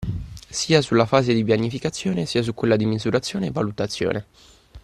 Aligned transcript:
Sia 0.49 0.81
sulla 0.81 1.05
fase 1.05 1.31
di 1.31 1.43
pianificazione 1.43 2.25
sia 2.25 2.41
su 2.41 2.55
quella 2.55 2.75
di 2.75 2.87
misurazione 2.87 3.45
e 3.45 3.51
valutazione. 3.51 4.25